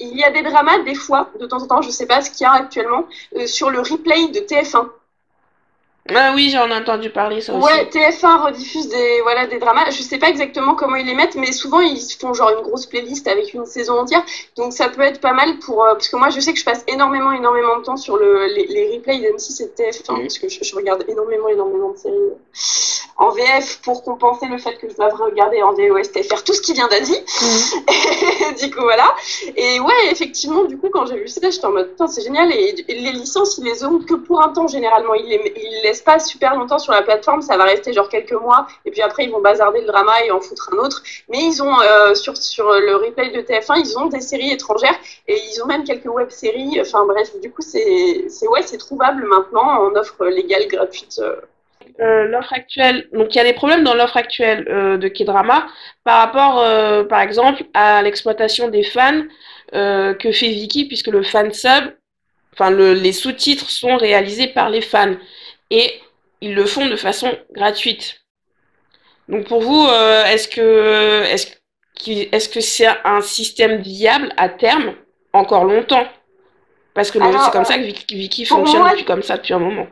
il 0.01 0.17
y 0.19 0.25
a 0.25 0.31
des 0.31 0.43
dramas 0.43 0.79
des 0.81 0.95
fois, 0.95 1.31
de 1.41 1.47
temps 1.47 1.63
en 1.63 1.67
temps, 1.67 1.83
je 1.83 1.91
sais 1.91 2.07
pas 2.07 2.21
ce 2.21 2.31
qu'il 2.31 2.43
y 2.43 2.47
a 2.47 2.53
actuellement, 2.53 3.05
euh, 3.37 3.47
sur 3.47 3.71
le 3.71 3.81
replay 3.81 4.29
de 4.29 4.41
TF1. 4.41 4.89
Ah 6.15 6.33
oui, 6.35 6.51
j'en 6.51 6.69
ai 6.71 6.75
entendu 6.75 7.11
parler 7.11 7.41
ça 7.41 7.55
aussi. 7.55 7.65
Ouais, 7.65 7.85
TF1 7.87 8.45
rediffuse 8.47 8.89
des, 8.89 9.21
voilà, 9.23 9.47
des 9.47 9.59
dramas. 9.59 9.91
Je 9.91 10.03
sais 10.03 10.19
pas 10.19 10.29
exactement 10.29 10.75
comment 10.75 10.97
ils 10.97 11.07
les 11.07 11.15
mettent, 11.15 11.35
mais 11.37 11.53
souvent 11.53 11.81
ils 11.81 12.01
font 12.21 12.33
genre 12.35 12.51
une 12.51 12.63
grosse 12.63 12.87
playlist 12.87 13.27
avec 13.29 13.53
une 13.55 13.67
saison 13.67 13.99
entière. 14.01 14.23
Donc 14.57 14.73
ça 14.73 14.89
peut 14.89 15.03
être 15.03 15.21
pas 15.21 15.33
mal 15.33 15.59
pour. 15.59 15.85
euh, 15.85 15.93
parce 15.93 16.09
que 16.09 16.17
moi 16.17 16.31
je 16.31 16.41
sais 16.41 16.53
que 16.53 16.59
je 16.59 16.65
passe 16.65 16.85
énormément, 16.89 17.33
énormément 17.33 17.79
de 17.79 17.83
temps 17.85 17.97
sur 17.97 18.17
le, 18.17 18.47
les, 18.47 18.67
les 18.67 18.97
replays 18.97 19.19
d'M6 19.19 19.63
et 19.63 19.67
de 19.67 19.71
TF1, 19.91 20.13
Mhm. 20.13 20.21
parce 20.23 20.39
que 20.39 20.49
je, 20.49 20.65
je 20.65 20.75
regarde 20.77 21.05
énormément, 21.09 21.49
énormément 21.49 21.91
de 21.91 21.97
séries 21.97 22.15
euh, 22.15 22.35
en 23.21 23.31
VF 23.31 23.81
pour 23.83 24.05
compenser 24.05 24.47
le 24.47 24.59
fait 24.59 24.77
que 24.79 24.89
je 24.89 24.95
dois 24.95 25.09
regarder 25.09 25.61
en 25.63 25.73
VOST 25.75 26.17
et 26.19 26.23
faire 26.23 26.45
tout 26.45 26.53
ce 26.55 26.61
qui 26.61 26.73
vient 26.73 26.87
d'Asie. 26.89 27.19
Mhm. 27.43 28.55
du 28.61 28.71
coup, 28.71 28.83
voilà. 28.83 29.13
Et 29.57 29.81
ouais, 29.81 30.11
effectivement, 30.11 30.65
du 30.65 30.79
coup, 30.79 30.89
quand 30.93 31.07
j'ai 31.07 31.17
vu 31.19 31.27
ça, 31.29 31.51
j'étais 31.51 31.67
en 31.67 31.73
mode, 31.73 31.91
putain, 31.91 32.07
c'est 32.07 32.23
génial. 32.23 32.53
Et, 32.53 32.85
et 32.87 32.95
les 32.95 33.13
licences, 33.13 33.59
ils 33.59 33.65
les 33.65 33.85
ont 33.85 33.99
que 33.99 34.15
pour 34.15 34.41
un 34.43 34.51
temps, 34.51 34.69
généralement. 34.69 35.15
Ils 35.15 35.27
les, 35.29 35.53
ils 35.57 35.81
les 35.83 35.95
pas 36.05 36.19
super 36.19 36.55
longtemps 36.57 36.79
sur 36.79 36.93
la 36.93 37.03
plateforme. 37.03 37.43
Ça 37.43 37.57
va 37.57 37.65
rester 37.65 37.93
genre 37.93 38.09
quelques 38.09 38.33
mois. 38.33 38.67
Et 38.85 38.91
puis 38.91 39.03
après, 39.03 39.25
ils 39.25 39.31
vont 39.31 39.41
bazarder 39.41 39.81
le 39.81 39.87
drama 39.87 40.13
et 40.25 40.31
en 40.31 40.41
foutre 40.41 40.71
un 40.73 40.79
autre. 40.79 41.03
Mais 41.29 41.39
ils 41.39 41.63
ont, 41.63 41.81
euh, 41.81 42.15
sur, 42.15 42.37
sur 42.37 42.71
le 42.71 42.97
replay 42.97 43.31
de 43.31 43.41
TF1, 43.41 43.81
ils 43.81 43.99
ont 43.99 44.07
des 44.07 44.21
séries 44.21 44.51
étrangères. 44.53 44.99
Et 45.27 45.37
ils 45.37 45.63
ont 45.63 45.67
même 45.67 45.85
quelques 45.85 46.07
web-séries. 46.07 46.81
Enfin, 46.81 47.05
bref, 47.07 47.31
du 47.41 47.51
coup, 47.51 47.63
c'est, 47.63 48.27
ouais, 48.49 48.63
trouvable 48.79 49.25
maintenant 49.25 49.87
en 49.87 49.95
offre 49.97 50.27
légale, 50.27 50.67
gratuite. 50.69 51.19
euh. 51.23 51.37
Euh, 52.01 52.27
l'offre 52.27 52.53
actuelle, 52.53 53.09
donc 53.13 53.35
il 53.35 53.39
y 53.39 53.41
a 53.41 53.45
des 53.45 53.55
problèmes 53.55 53.83
dans 53.83 53.95
l'offre 53.95 54.17
actuelle 54.17 54.65
de 55.01 55.09
K-drama 55.09 55.67
par 56.05 56.19
rapport, 56.19 57.09
par 57.09 57.21
exemple, 57.21 57.65
à 57.75 58.03
l'exploitation 58.03 58.69
des 58.69 58.85
fans 58.85 59.23
que 59.73 60.33
fait 60.33 60.51
Viki, 60.51 60.85
puisque 60.87 61.09
le 61.09 61.25
fan 61.25 61.53
sub, 61.53 61.93
enfin 62.53 62.71
le, 62.71 62.93
les 62.93 63.13
sous-titres 63.13 63.69
sont 63.71 63.97
réalisés 63.97 64.49
par 64.49 64.71
les 64.71 64.81
fans 64.81 65.15
et 65.71 66.01
ils 66.41 66.55
le 66.55 66.67
font 66.67 66.87
de 66.87 66.97
façon 66.97 67.31
gratuite. 67.53 68.21
Donc 69.29 69.47
pour 69.47 69.61
vous, 69.61 69.85
euh, 69.87 70.25
est-ce 70.25 70.49
que 70.49 71.25
est-ce 72.33 72.49
que 72.49 72.61
c'est 72.61 72.87
un 73.05 73.21
système 73.21 73.81
viable 73.81 74.33
à 74.37 74.49
terme 74.49 74.95
encore 75.33 75.65
longtemps? 75.65 76.07
Parce 76.95 77.11
que 77.11 77.19
c'est 77.19 77.51
comme 77.53 77.65
ça 77.65 77.77
que 77.79 77.83
Viki 77.83 78.45
pour 78.47 78.59
fonctionne 78.59 78.81
moi- 78.83 78.91
depuis 78.93 79.05
comme 79.05 79.23
ça 79.23 79.37
depuis 79.37 79.55
un 79.55 79.59
moment. 79.59 79.87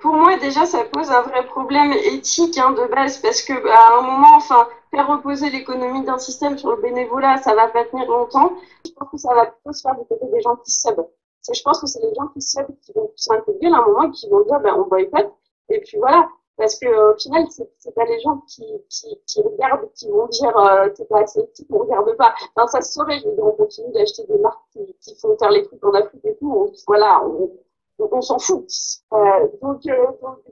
Pour 0.00 0.14
moi, 0.14 0.36
déjà, 0.38 0.64
ça 0.64 0.84
pose 0.84 1.10
un 1.10 1.20
vrai 1.22 1.44
problème 1.44 1.92
éthique 1.92 2.56
hein, 2.56 2.70
de 2.70 2.86
base, 2.86 3.18
parce 3.18 3.42
que 3.42 3.52
bah, 3.62 3.78
à 3.78 3.98
un 3.98 4.02
moment, 4.02 4.34
enfin, 4.34 4.66
faire 4.90 5.06
reposer 5.06 5.50
l'économie 5.50 6.04
d'un 6.04 6.16
système 6.18 6.56
sur 6.56 6.70
le 6.70 6.80
bénévolat, 6.80 7.36
ça 7.42 7.54
va 7.54 7.68
pas 7.68 7.84
tenir 7.84 8.06
longtemps. 8.06 8.54
Je 8.86 8.92
pense 8.92 9.10
que 9.10 9.18
ça 9.18 9.34
va 9.34 9.46
plutôt 9.46 9.72
se 9.74 9.82
faire 9.82 9.94
du 9.96 10.06
côté 10.08 10.24
des 10.32 10.40
gens 10.40 10.56
qui 10.56 10.70
sub. 10.72 10.96
C'est- 11.42 11.54
Je 11.54 11.62
pense 11.62 11.80
que 11.80 11.86
c'est 11.86 12.00
les 12.02 12.14
gens 12.14 12.28
qui 12.28 12.40
sub 12.42 12.66
qui 12.82 12.92
vont 12.92 13.10
s'intégrer 13.16 13.66
à 13.68 13.78
un 13.78 13.86
moment 13.86 14.02
et 14.04 14.10
qui 14.10 14.28
vont 14.28 14.42
dire, 14.44 14.60
ben, 14.60 14.74
on 14.78 14.86
boycotte. 14.88 15.32
Et 15.68 15.80
puis 15.80 15.98
voilà. 15.98 16.28
Parce 16.56 16.78
que 16.78 17.12
au 17.14 17.16
final, 17.18 17.46
c'est 17.78 17.94
pas 17.94 18.04
les 18.04 18.20
gens 18.20 18.42
qui, 18.46 18.62
qui, 18.90 19.18
qui, 19.26 19.40
regardent 19.42 19.90
qui 19.94 20.10
vont 20.10 20.26
dire 20.28 20.54
euh, 20.58 20.90
t'es 20.90 21.06
pas 21.06 21.20
assez 21.22 21.40
éthique, 21.40 21.66
on 21.70 21.78
regarde 21.78 22.14
pas. 22.16 22.34
Enfin, 22.54 22.66
ça 22.66 22.80
se 22.82 22.92
saurait. 22.92 23.18
Je 23.20 23.28
on 23.40 23.52
continue 23.52 23.90
d'acheter 23.92 24.24
des 24.26 24.36
marques 24.38 24.60
qui, 24.72 25.14
font 25.20 25.36
faire 25.38 25.50
les 25.50 25.62
trucs 25.62 25.82
en 25.84 25.92
Afrique 25.94 26.22
et 26.24 26.36
tout. 26.36 26.52
On, 26.52 26.70
voilà, 26.86 27.24
on, 27.24 27.50
on 27.98 28.20
s'en 28.20 28.38
fout. 28.38 28.66
Euh, 29.14 29.48
donc, 29.62 29.86
euh, 29.86 30.06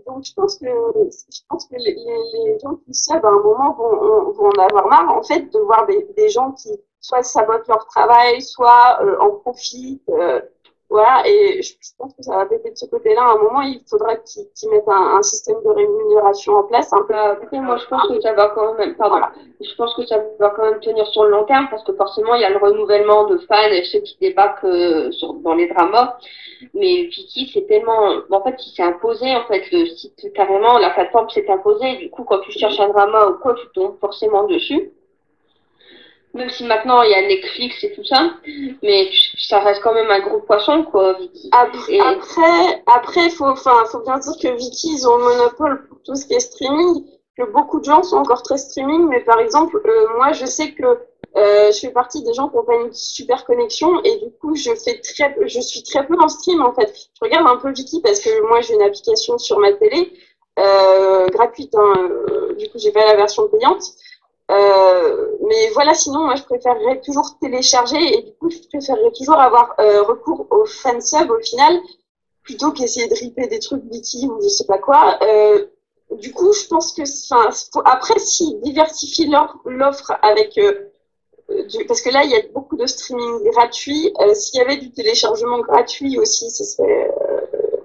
donc, 0.07 0.25
je 0.25 0.33
pense 0.35 0.57
que 0.59 0.67
je 0.67 1.41
pense 1.49 1.67
que 1.67 1.75
les, 1.77 1.95
les 1.95 2.59
gens 2.59 2.77
qui 2.77 2.95
savent 2.95 3.25
à 3.25 3.29
un 3.29 3.41
moment 3.43 3.73
vont, 3.75 4.33
vont 4.33 4.49
en 4.49 4.63
avoir 4.65 4.87
marre 4.89 5.17
en 5.17 5.23
fait 5.23 5.53
de 5.53 5.59
voir 5.61 5.87
des, 5.87 6.05
des 6.17 6.29
gens 6.31 6.53
qui 6.53 6.71
soit 7.01 7.23
sabotent 7.23 7.69
leur 7.69 7.87
travail, 7.87 8.41
soit 8.43 8.99
euh, 9.03 9.19
en 9.21 9.31
profitent. 9.33 10.09
Voilà, 10.91 11.23
et 11.27 11.61
je, 11.61 11.75
pense 11.99 12.15
que 12.15 12.23
ça 12.23 12.35
va 12.35 12.47
péter 12.47 12.71
de 12.71 12.77
ce 12.77 12.87
côté-là. 12.87 13.21
À 13.23 13.33
un 13.33 13.37
moment, 13.37 13.61
il 13.61 13.83
faudra 13.87 14.17
qu'ils 14.17 14.71
mettent 14.71 14.89
un, 14.89 15.19
un, 15.19 15.23
système 15.23 15.63
de 15.63 15.69
rémunération 15.69 16.55
en 16.55 16.63
place. 16.63 16.91
Peu. 17.07 17.15
Après, 17.15 17.61
moi, 17.61 17.77
je 17.77 17.87
pense 17.89 18.09
que 18.09 18.19
ça 18.23 18.33
va 18.33 18.49
quand 18.55 18.73
même. 18.75 18.95
Pardon. 18.97 19.21
Je 19.61 19.75
pense 19.75 19.95
que 19.95 20.07
ça 20.07 20.17
va 20.39 20.49
quand 20.51 20.63
même 20.63 20.81
tenir 20.81 21.07
sur 21.09 21.25
le 21.25 21.31
long 21.31 21.45
terme 21.45 21.69
parce 21.71 21.85
que 21.85 21.93
forcément, 21.93 22.35
il 22.37 22.41
y 22.41 22.45
a 22.45 22.51
le 22.51 22.57
renouvellement 22.57 23.27
de 23.27 23.37
fans 23.37 23.71
et 23.71 23.85
ceux 23.85 24.01
qui 24.01 24.17
débarquent 24.19 24.65
euh, 24.65 25.11
sur, 25.13 25.35
dans 25.35 25.55
les 25.55 25.69
dramas. 25.69 26.17
Mais 26.73 27.03
Viki, 27.05 27.51
c'est 27.53 27.67
tellement. 27.67 28.23
En 28.31 28.43
fait, 28.43 28.57
il 28.67 28.71
s'est 28.75 28.83
imposé. 28.83 29.37
En 29.37 29.45
fait, 29.45 29.71
le 29.71 29.85
site 29.87 30.33
carrément, 30.33 30.79
la 30.79 30.89
plateforme 30.91 31.29
s'est 31.29 31.51
imposée. 31.51 31.97
Du 31.97 32.09
coup, 32.09 32.25
quand 32.25 32.39
tu 32.39 32.53
cherches 32.53 32.81
un 32.81 32.89
drama 32.89 33.27
ou 33.27 33.35
quoi, 33.43 33.55
tu 33.55 33.67
tombes 33.75 33.99
forcément 34.01 34.45
dessus 34.45 34.91
même 36.39 36.51
si 36.51 36.65
maintenant 36.65 37.03
il 37.03 37.11
y 37.11 37.15
a 37.15 37.27
Netflix 37.27 37.83
et 37.83 37.93
tout 37.93 38.05
ça, 38.05 38.31
mais 38.83 39.11
ça 39.37 39.59
reste 39.59 39.83
quand 39.83 39.93
même 39.93 40.11
un 40.11 40.21
gros 40.21 40.41
poisson, 40.41 40.85
quoi, 40.85 41.15
Viki. 41.15 41.51
Après, 41.53 41.99
après, 41.99 42.83
après, 42.87 43.31
faut, 43.31 43.45
enfin, 43.45 43.85
faut 43.91 44.01
bien 44.01 44.19
dire 44.19 44.33
que 44.41 44.57
Viki, 44.57 44.89
ils 44.93 45.09
ont 45.09 45.17
le 45.17 45.25
monopole 45.25 45.89
pour 45.89 45.99
tout 46.03 46.15
ce 46.15 46.27
qui 46.27 46.35
est 46.35 46.41
streaming, 46.41 47.05
que 47.37 47.51
beaucoup 47.53 47.81
de 47.81 47.85
gens 47.85 48.03
sont 48.03 48.17
encore 48.17 48.43
très 48.43 48.57
streaming, 48.57 49.09
mais 49.09 49.21
par 49.21 49.41
exemple, 49.41 49.83
euh, 49.85 50.17
moi, 50.17 50.33
je 50.33 50.47
sais 50.47 50.73
que 50.73 50.99
euh, 51.37 51.71
je 51.73 51.79
fais 51.79 51.91
partie 51.91 52.23
des 52.23 52.33
gens 52.33 52.49
qui 52.49 52.57
ont 52.57 52.65
pas 52.65 52.77
une 52.77 52.93
super 52.93 53.45
connexion 53.45 54.03
et 54.05 54.17
du 54.19 54.31
coup, 54.41 54.55
je 54.55 54.75
fais 54.75 55.01
très, 55.01 55.37
je 55.47 55.61
suis 55.61 55.83
très 55.83 56.07
peu 56.07 56.15
en 56.21 56.29
stream, 56.29 56.63
en 56.63 56.73
fait. 56.73 56.93
Je 56.95 57.21
regarde 57.21 57.47
un 57.49 57.57
peu 57.57 57.73
Viki 57.73 58.01
parce 58.01 58.21
que 58.21 58.49
moi, 58.49 58.61
j'ai 58.61 58.75
une 58.75 58.83
application 58.83 59.39
sur 59.39 59.59
ma 59.59 59.73
télé, 59.73 60.13
euh, 60.61 61.27
gratuite, 61.29 61.75
hein, 61.75 62.11
du 62.57 62.69
coup, 62.71 62.79
j'ai 62.79 62.93
pas 62.93 63.05
la 63.05 63.17
version 63.17 63.49
payante. 63.49 63.83
Euh, 64.51 65.37
mais 65.47 65.71
voilà, 65.75 65.95
sinon, 65.95 66.25
moi, 66.25 66.37
je 66.37 66.43
préférerais 66.43 67.01
toujours 67.01 67.39
télécharger 67.41 68.19
et 68.19 68.23
du 68.23 68.33
coup, 68.35 68.51
je 68.51 68.59
préférerais 68.69 69.13
toujours 69.13 69.39
avoir 69.39 69.75
euh, 69.79 70.03
recours 70.03 70.47
au 70.51 70.65
fansub 70.65 71.31
au 71.31 71.41
final, 71.41 71.79
plutôt 72.43 72.73
qu'essayer 72.73 73.09
de 73.09 73.15
ripper 73.15 73.47
des 73.47 73.59
trucs 73.59 73.85
wiki 73.91 74.27
ou 74.27 74.41
je 74.43 74.49
sais 74.49 74.67
pas 74.67 74.79
quoi. 74.79 75.19
Euh, 75.23 75.67
du 76.13 76.33
coup, 76.33 76.53
je 76.55 76.67
pense 76.67 76.93
que, 76.93 77.03
enfin, 77.03 77.51
après, 77.85 78.19
s'ils 78.19 78.61
diversifient 78.61 79.31
l'offre 79.67 80.13
avec, 80.23 80.57
euh, 80.57 80.89
du, 81.69 81.85
parce 81.87 82.01
que 82.01 82.11
là, 82.11 82.25
il 82.25 82.31
y 82.31 82.35
a 82.35 82.43
beaucoup 82.55 82.77
de 82.77 82.87
streaming 82.87 83.51
gratuit. 83.51 84.15
Euh, 84.21 84.35
s'il 84.35 84.59
y 84.59 84.63
avait 84.63 84.79
du 84.79 84.91
téléchargement 84.91 85.61
gratuit 85.61 86.19
aussi, 86.19 86.51
ce 86.51 86.65
serait 86.65 87.11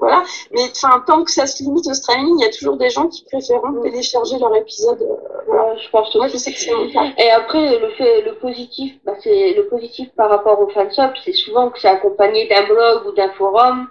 voilà. 0.03 0.23
Mais 0.51 0.63
enfin, 0.71 1.03
tant 1.07 1.23
que 1.23 1.31
ça 1.31 1.47
se 1.47 1.63
limite 1.63 1.87
au 1.87 1.93
streaming, 1.93 2.35
il 2.39 2.43
y 2.43 2.47
a 2.47 2.51
toujours 2.51 2.77
des 2.77 2.89
gens 2.89 3.07
qui 3.07 3.23
préfèrent 3.25 3.61
télécharger 3.81 4.37
leur 4.37 4.55
épisode. 4.55 5.01
Euh, 5.01 5.75
je 5.81 5.89
pense. 5.89 6.13
Moi, 6.15 6.27
je 6.27 6.37
sais 6.37 6.51
que 6.51 6.59
c'est 6.59 6.73
mon 6.73 6.91
cas. 6.91 7.05
Et 7.17 7.29
après, 7.31 7.79
le 7.79 7.89
fait, 7.91 8.21
le 8.21 8.35
positif, 8.35 8.95
bah, 9.05 9.13
c'est 9.23 9.53
le 9.53 9.67
positif 9.67 10.09
par 10.15 10.29
rapport 10.29 10.59
au 10.59 10.69
fansub, 10.69 11.11
c'est 11.23 11.33
souvent 11.33 11.69
que 11.69 11.79
c'est 11.79 11.87
accompagné 11.87 12.47
d'un 12.47 12.65
blog 12.67 13.07
ou 13.07 13.11
d'un 13.13 13.31
forum. 13.31 13.87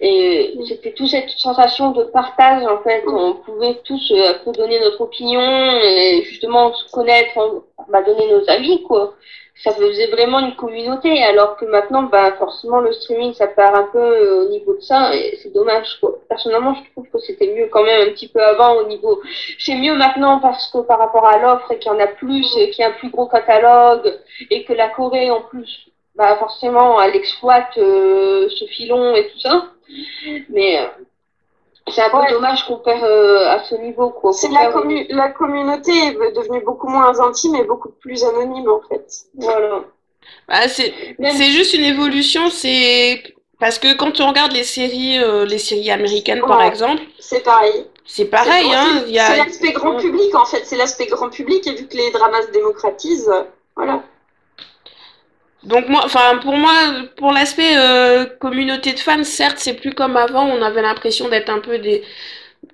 Et 0.00 0.54
c'était 0.68 0.92
toute 0.92 1.08
cette 1.08 1.30
sensation 1.30 1.92
de 1.92 2.04
partage, 2.04 2.64
en 2.64 2.82
fait. 2.82 3.04
On 3.06 3.34
pouvait 3.34 3.80
tous 3.84 4.12
euh, 4.12 4.34
peu 4.44 4.52
donner 4.52 4.80
notre 4.80 5.00
opinion 5.00 5.40
et 5.40 6.22
justement 6.24 6.72
se 6.74 6.90
connaître, 6.90 7.64
bah, 7.88 8.02
donner 8.02 8.30
nos 8.30 8.48
avis, 8.48 8.82
quoi 8.82 9.14
ça 9.62 9.72
faisait 9.72 10.06
vraiment 10.06 10.38
une 10.40 10.56
communauté, 10.56 11.22
alors 11.22 11.56
que 11.56 11.66
maintenant, 11.66 12.04
bah, 12.04 12.32
forcément, 12.38 12.80
le 12.80 12.92
streaming, 12.92 13.34
ça 13.34 13.46
part 13.46 13.74
un 13.74 13.88
peu 13.92 13.98
euh, 13.98 14.44
au 14.44 14.48
niveau 14.48 14.74
de 14.74 14.80
ça, 14.80 15.14
et 15.14 15.38
c'est 15.42 15.52
dommage. 15.52 15.98
Quoi. 16.00 16.18
Personnellement, 16.28 16.74
je 16.74 16.90
trouve 16.92 17.06
que 17.10 17.18
c'était 17.18 17.54
mieux 17.54 17.68
quand 17.70 17.82
même 17.82 18.08
un 18.08 18.12
petit 18.12 18.28
peu 18.28 18.42
avant 18.42 18.76
au 18.76 18.86
niveau. 18.86 19.20
C'est 19.58 19.74
mieux 19.74 19.94
maintenant 19.94 20.40
parce 20.40 20.70
que 20.72 20.78
par 20.78 20.98
rapport 20.98 21.26
à 21.26 21.38
l'offre, 21.38 21.70
et 21.72 21.78
qu'il 21.78 21.92
y 21.92 21.94
en 21.94 21.98
a 21.98 22.06
plus, 22.06 22.50
qu'il 22.52 22.78
y 22.78 22.82
a 22.82 22.88
un 22.88 22.92
plus 22.92 23.10
gros 23.10 23.26
catalogue, 23.26 24.18
et 24.50 24.64
que 24.64 24.72
la 24.72 24.88
Corée, 24.88 25.30
en 25.30 25.42
plus, 25.42 25.90
bah, 26.20 26.36
forcément, 26.36 27.00
elle 27.00 27.16
exploite 27.16 27.78
euh, 27.78 28.46
ce 28.50 28.66
filon 28.66 29.14
et 29.14 29.26
tout 29.28 29.40
ça. 29.40 29.68
Mais 30.50 30.78
euh, 30.78 30.84
c'est 31.90 32.02
un 32.02 32.10
peu 32.10 32.18
dommage 32.30 32.66
qu'on 32.66 32.76
perd 32.76 33.02
euh, 33.02 33.48
à 33.48 33.64
ce 33.64 33.74
niveau. 33.76 34.10
Quoi. 34.10 34.34
C'est 34.34 34.50
la, 34.50 34.70
la 35.08 35.30
communauté 35.30 35.92
est 35.92 36.36
devenue 36.36 36.60
beaucoup 36.62 36.88
moins 36.88 37.18
intime 37.20 37.54
et 37.54 37.64
beaucoup 37.64 37.88
plus 37.88 38.22
anonyme 38.22 38.68
en 38.68 38.82
fait. 38.86 39.06
Voilà. 39.34 39.84
Bah, 40.46 40.68
c'est 40.68 40.92
juste 41.58 41.72
une 41.72 41.84
évolution. 41.84 42.50
C'est 42.50 43.22
parce 43.58 43.78
que 43.78 43.96
quand 43.96 44.20
on 44.20 44.28
regarde 44.28 44.52
les 44.52 44.64
séries, 44.64 45.18
euh, 45.18 45.46
les 45.46 45.56
séries 45.56 45.90
américaines 45.90 46.42
par 46.46 46.60
exemple, 46.60 47.00
c'est 47.18 47.42
pareil. 47.42 47.86
C'est 48.04 48.26
pareil, 48.26 48.66
hein. 48.74 49.04
C'est 49.06 49.18
a... 49.18 49.36
l'aspect 49.36 49.72
grand 49.72 49.96
public 49.96 50.34
en 50.34 50.44
fait. 50.44 50.66
C'est 50.66 50.76
l'aspect 50.76 51.06
grand 51.06 51.30
public 51.30 51.66
et 51.66 51.74
vu 51.76 51.88
que 51.88 51.96
les 51.96 52.10
dramas 52.10 52.42
se 52.42 52.50
démocratisent, 52.50 53.32
voilà. 53.74 54.02
Donc 55.64 55.88
moi, 55.88 56.02
enfin 56.04 56.38
pour 56.42 56.56
moi, 56.56 56.72
pour 57.16 57.32
l'aspect 57.32 57.76
euh, 57.76 58.24
communauté 58.24 58.92
de 58.92 58.98
fans, 58.98 59.24
certes 59.24 59.58
c'est 59.58 59.74
plus 59.74 59.92
comme 59.92 60.16
avant. 60.16 60.46
On 60.46 60.62
avait 60.62 60.82
l'impression 60.82 61.28
d'être 61.28 61.50
un 61.50 61.60
peu 61.60 61.78
des 61.78 62.02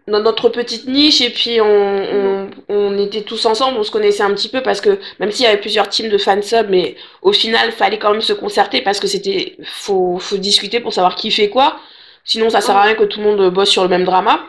dans 0.09 0.21
notre 0.21 0.49
petite 0.49 0.87
niche 0.87 1.21
et 1.21 1.31
puis 1.31 1.61
on, 1.61 1.67
on, 1.67 2.51
on, 2.69 2.99
était 2.99 3.23
tous 3.23 3.45
ensemble, 3.47 3.79
on 3.79 3.83
se 3.83 3.91
connaissait 3.91 4.23
un 4.23 4.33
petit 4.35 4.49
peu 4.49 4.63
parce 4.63 4.81
que 4.81 4.99
même 5.19 5.33
s'il 5.33 5.45
y 5.45 5.49
avait 5.49 5.61
plusieurs 5.61 5.89
teams 5.89 6.09
de 6.09 6.19
fansub, 6.19 6.69
mais 6.71 6.97
au 7.23 7.33
final 7.33 7.73
fallait 7.73 7.99
quand 7.99 8.13
même 8.13 8.21
se 8.21 8.33
concerter 8.33 8.83
parce 8.83 9.01
que 9.01 9.07
c'était 9.09 9.57
faut 9.65 10.19
faut 10.19 10.37
discuter 10.37 10.81
pour 10.81 10.93
savoir 10.93 11.17
qui 11.17 11.31
fait 11.31 11.49
quoi. 11.49 11.79
Sinon 12.25 12.51
ça 12.51 12.61
sert 12.61 12.77
à 12.77 12.83
rien 12.83 12.95
que 12.95 13.05
tout 13.05 13.21
le 13.21 13.27
monde 13.27 13.51
bosse 13.53 13.71
sur 13.71 13.83
le 13.83 13.89
même 13.89 14.05
drama. 14.05 14.41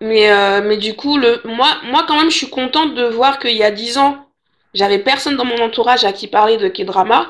Mais 0.00 0.30
euh, 0.30 0.62
mais 0.64 0.76
du 0.76 0.94
coup 0.94 1.18
le 1.18 1.40
moi 1.44 1.68
moi 1.84 2.04
quand 2.06 2.16
même 2.16 2.30
je 2.30 2.36
suis 2.36 2.50
contente 2.50 2.94
de 2.94 3.04
voir 3.04 3.38
qu'il 3.40 3.56
y 3.56 3.64
a 3.64 3.70
dix 3.70 3.98
ans 3.98 4.29
j'avais 4.74 4.98
personne 4.98 5.36
dans 5.36 5.44
mon 5.44 5.58
entourage 5.60 6.04
à 6.04 6.12
qui 6.12 6.26
parler 6.26 6.56
de 6.56 6.68
K-drama. 6.68 7.28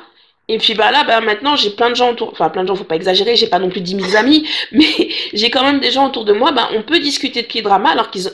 Et 0.48 0.58
puis 0.58 0.74
bah 0.74 0.90
là, 0.90 1.04
bah 1.04 1.20
maintenant 1.20 1.54
j'ai 1.54 1.70
plein 1.70 1.90
de 1.90 1.94
gens 1.94 2.10
autour, 2.10 2.30
enfin 2.32 2.48
plein 2.48 2.64
de 2.64 2.68
gens, 2.68 2.74
faut 2.74 2.82
pas 2.82 2.96
exagérer, 2.96 3.36
j'ai 3.36 3.46
pas 3.46 3.60
non 3.60 3.70
plus 3.70 3.80
10 3.80 4.00
000 4.00 4.16
amis, 4.16 4.48
mais 4.72 5.08
j'ai 5.32 5.48
quand 5.48 5.62
même 5.62 5.78
des 5.78 5.92
gens 5.92 6.08
autour 6.08 6.24
de 6.24 6.32
moi, 6.32 6.50
bah 6.50 6.70
on 6.74 6.82
peut 6.82 6.98
discuter 6.98 7.42
de 7.42 7.46
K-drama 7.46 7.90
alors 7.90 8.10
qu'ils 8.10 8.26
ont, 8.26 8.32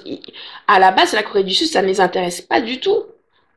à 0.66 0.78
la 0.78 0.92
base 0.92 1.12
la 1.12 1.22
Corée 1.22 1.44
du 1.44 1.52
Sud 1.52 1.66
ça 1.66 1.82
ne 1.82 1.88
les 1.88 2.00
intéresse 2.00 2.40
pas 2.40 2.62
du 2.62 2.80
tout. 2.80 3.04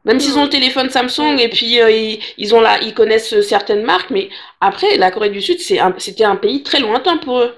Même 0.03 0.19
s'ils 0.19 0.37
ont 0.37 0.43
le 0.43 0.49
téléphone 0.49 0.89
Samsung 0.89 1.37
et 1.39 1.49
puis 1.49 1.79
euh, 1.81 1.89
ils, 1.89 2.19
ils, 2.37 2.53
ont 2.53 2.59
là, 2.59 2.79
ils 2.81 2.93
connaissent 2.93 3.39
certaines 3.41 3.83
marques, 3.83 4.09
mais 4.09 4.29
après 4.59 4.97
la 4.97 5.09
Corée 5.09 5.29
du 5.29 5.41
Sud 5.41 5.59
c'était 5.61 6.23
un 6.25 6.35
pays 6.35 6.61
très 6.61 6.81
lointain 6.81 7.17
pour 7.17 7.39
eux. 7.39 7.53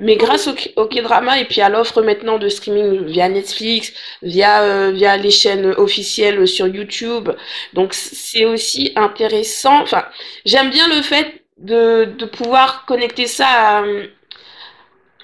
Mais 0.00 0.14
grâce 0.14 0.46
au, 0.46 0.54
au 0.76 0.86
K-drama 0.86 1.40
et 1.40 1.44
puis 1.44 1.60
à 1.60 1.68
l'offre 1.68 2.02
maintenant 2.02 2.38
de 2.38 2.48
streaming 2.48 3.04
via 3.06 3.28
Netflix, 3.28 3.92
via, 4.22 4.62
euh, 4.62 4.92
via 4.92 5.16
les 5.16 5.32
chaînes 5.32 5.74
officielles 5.76 6.46
sur 6.46 6.68
YouTube, 6.68 7.30
donc 7.72 7.94
c'est 7.94 8.44
aussi 8.44 8.92
intéressant. 8.94 9.82
Enfin, 9.82 10.04
j'aime 10.44 10.70
bien 10.70 10.86
le 10.88 11.02
fait 11.02 11.42
de, 11.58 12.04
de 12.16 12.24
pouvoir 12.26 12.84
connecter 12.86 13.26
ça 13.26 13.46
à, 13.48 13.82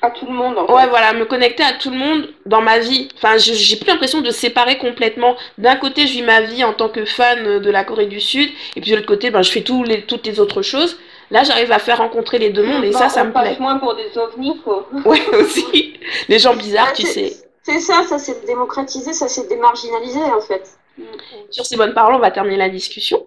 à 0.03 0.11
tout 0.11 0.27
le 0.27 0.33
monde. 0.33 0.59
En 0.59 0.67
fait. 0.67 0.73
Ouais, 0.73 0.87
voilà, 0.89 1.13
me 1.13 1.25
connecter 1.25 1.63
à 1.63 1.75
tout 1.75 1.91
le 1.91 1.97
monde 1.97 2.29
dans 2.45 2.61
ma 2.61 2.81
vie. 2.81 3.09
Enfin, 3.17 3.37
j'ai 3.39 3.77
plus 3.77 3.87
l'impression 3.87 4.23
de 4.23 4.31
séparer 4.31 4.77
complètement. 4.79 5.37
D'un 5.57 5.77
côté, 5.77 6.09
je 6.09 6.15
vis 6.15 6.23
ma 6.23 6.41
vie 6.41 6.65
en 6.65 6.73
tant 6.73 6.89
que 6.89 7.05
fan 7.05 7.61
de 7.61 7.71
la 7.71 7.85
Corée 7.85 8.07
du 8.07 8.21
Sud, 8.21 8.51
et 8.75 8.81
puis 8.81 8.91
de 8.91 8.97
l'autre 8.97 9.07
côté, 9.07 9.31
ben, 9.31 9.43
je 9.43 9.53
fais 9.53 9.63
tous 9.63 9.85
les, 9.85 10.03
toutes 10.03 10.27
les 10.27 10.41
autres 10.41 10.63
choses. 10.63 10.99
Là, 11.35 11.43
j'arrive 11.43 11.73
à 11.73 11.81
faire 11.81 11.99
rencontrer 11.99 12.39
les 12.39 12.51
deux 12.51 12.63
mondes 12.63 12.85
et 12.85 12.93
bah, 12.93 12.99
ça, 13.01 13.09
ça 13.09 13.25
me 13.25 13.33
plaît. 13.33 13.57
moins 13.59 13.77
pour 13.79 13.97
des 13.97 14.17
ovnis, 14.17 14.57
quoi. 14.63 14.89
Ouais, 15.05 15.21
aussi. 15.35 15.95
Les 16.29 16.39
gens 16.39 16.55
bizarres, 16.55 16.93
tu 16.93 17.03
sais. 17.03 17.33
C'est 17.65 17.81
ça, 17.81 18.05
ça 18.09 18.21
c'est 18.21 18.47
démocratisé, 18.47 19.13
ça 19.13 19.27
c'est 19.27 19.49
démarginalisé, 19.49 20.21
en 20.21 20.41
fait. 20.41 20.79
Sur 21.51 21.67
ces 21.67 21.77
bonnes 21.77 21.93
paroles, 21.93 22.15
on 22.15 22.21
va 22.21 22.31
terminer 22.31 22.57
la 22.57 22.69
discussion. 22.69 23.27